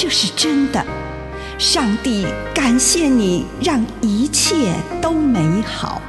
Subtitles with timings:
[0.00, 0.80] 这是真的。
[1.58, 6.00] 上帝感谢你，让一切都美好。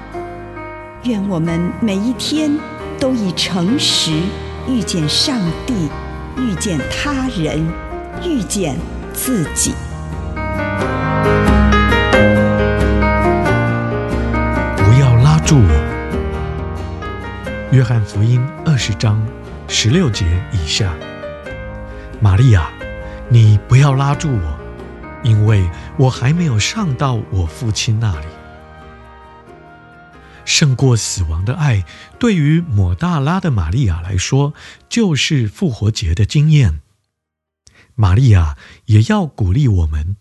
[1.05, 2.55] 愿我们每一天
[2.99, 4.11] 都以诚实
[4.67, 5.89] 遇见上帝，
[6.37, 7.67] 遇见他人，
[8.23, 8.77] 遇见
[9.11, 9.73] 自己。
[14.77, 17.09] 不要拉住我，
[17.71, 19.19] 约翰福音二十章
[19.67, 20.93] 十六节以下，
[22.21, 22.69] 玛利亚，
[23.31, 24.59] 你不要拉住我，
[25.23, 28.25] 因为我还没有上到我父亲那里。
[30.45, 31.85] 胜过死亡的爱，
[32.17, 34.55] 对于抹大拉的玛利亚来说，
[34.89, 36.81] 就是复活节的经验。
[37.93, 40.17] 玛利亚也要鼓励我们，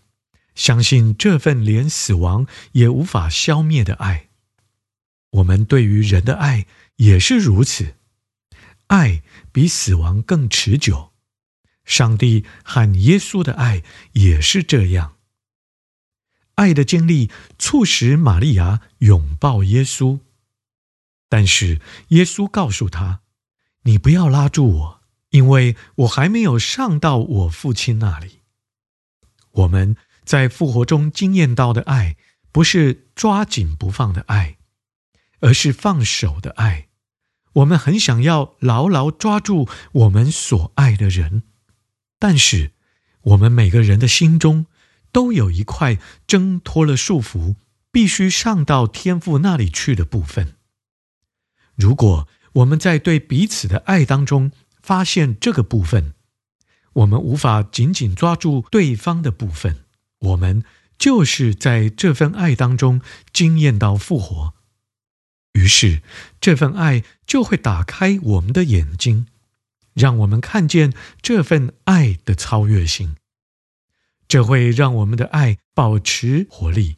[0.53, 4.27] 相信这份连死亡也无法消灭的爱。
[5.31, 7.95] 我们对于人的爱也是如此，
[8.85, 11.09] 爱比死亡更持久。
[11.89, 13.81] 上帝和耶稣的爱
[14.13, 15.15] 也是这样。
[16.53, 20.19] 爱的经历促使玛利亚拥抱耶稣，
[21.27, 23.21] 但是耶稣告诉她
[23.83, 25.01] ：“你不要拉住我，
[25.31, 28.41] 因为我还没有上到我父亲那里。”
[29.51, 32.15] 我们在复活中经验到的爱，
[32.51, 34.57] 不是抓紧不放的爱。
[35.41, 36.89] 而是放手的爱，
[37.53, 41.43] 我们很想要牢牢抓住我们所爱的人，
[42.19, 42.73] 但是
[43.21, 44.65] 我们每个人的心中
[45.11, 45.97] 都有一块
[46.27, 47.55] 挣脱了束缚，
[47.91, 50.55] 必须上到天父那里去的部分。
[51.75, 56.13] 如果我们在对彼此的爱当中发现这个部分，
[56.93, 59.85] 我们无法紧紧抓住对方的部分，
[60.19, 60.63] 我们
[60.97, 63.01] 就是在这份爱当中
[63.31, 64.53] 惊艳到复活。
[65.53, 66.01] 于是，
[66.41, 69.27] 这份爱就会打开我们的眼睛，
[69.99, 73.17] 让我们看见这份爱的超越性。
[74.27, 76.95] 这会让我们的爱保持活力，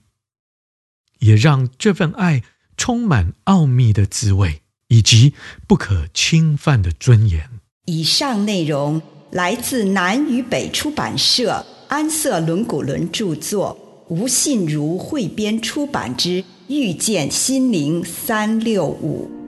[1.20, 2.44] 也让这份爱
[2.78, 5.34] 充满奥秘的滋味以及
[5.68, 7.50] 不可侵犯的尊严。
[7.86, 9.02] 以上内容
[9.32, 16.46] 来自南与北出版社安瑟伦古伦著作，吴信如汇编出版之。
[16.68, 19.41] 遇见心灵三六五。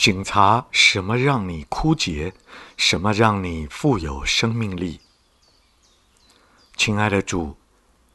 [0.00, 2.32] 省察什么让你枯竭，
[2.76, 5.00] 什么让你富有生命力。
[6.76, 7.56] 亲爱的主，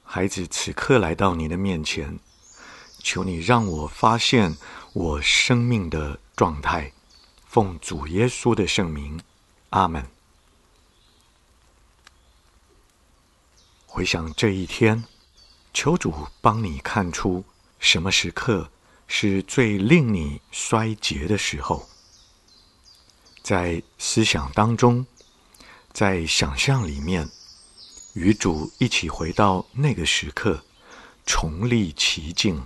[0.02, 2.18] 孩子此刻来到你的面前，
[3.00, 4.56] 求你让我发现
[4.94, 6.94] 我生命的状态。
[7.48, 9.20] 奉主耶稣的圣名，
[9.72, 10.08] 阿门。
[13.86, 15.04] 回想这一天，
[15.74, 17.44] 求主帮你看出
[17.78, 18.72] 什么时刻
[19.08, 21.88] 是最令你衰竭的时候，
[23.44, 25.06] 在思想当中，
[25.92, 27.30] 在想象里面，
[28.14, 30.64] 与主一起回到那个时刻，
[31.26, 32.66] 重历其境。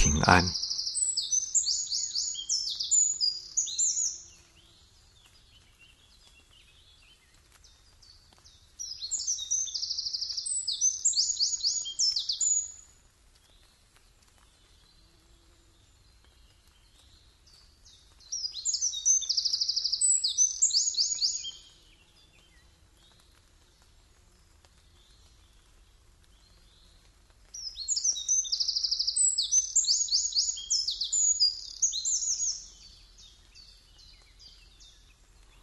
[0.00, 0.50] 平安。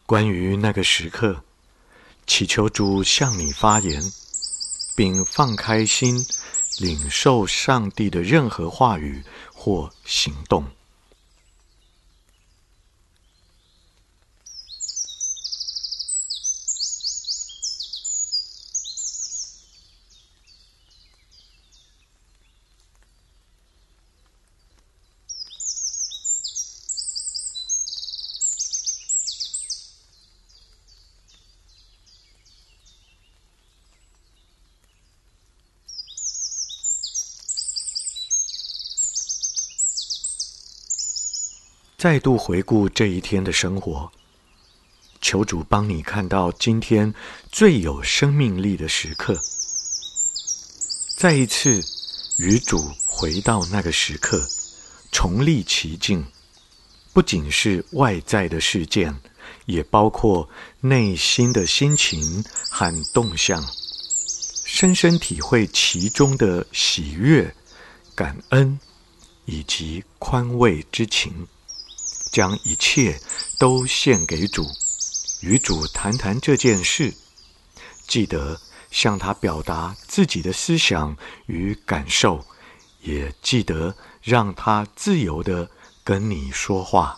[0.08, 1.44] 关于那个时刻，
[2.26, 4.02] 祈求主向你发言，
[4.96, 6.26] 并放开心，
[6.80, 9.22] 领受上帝的任何话语
[9.54, 10.64] 或行动。
[42.08, 44.10] 再度回顾这一天的生活，
[45.20, 47.14] 求主帮你看到今天
[47.52, 49.38] 最有生命力的时刻。
[51.18, 51.84] 再一次
[52.40, 54.48] 与主回到那个时刻，
[55.12, 56.26] 重历其境，
[57.12, 59.14] 不仅是外在的事件，
[59.66, 60.48] 也包括
[60.80, 63.62] 内心的心情和动向，
[64.64, 67.54] 深深体会其中的喜悦、
[68.16, 68.80] 感恩
[69.44, 71.46] 以及宽慰之情。
[72.38, 73.20] 将一切
[73.58, 74.64] 都献给主，
[75.42, 77.12] 与主谈谈这件事。
[78.08, 81.18] 记得向他表达自己的思想
[81.48, 82.46] 与感受，
[83.02, 85.68] 也记得让他自由的
[86.04, 87.18] 跟你说话。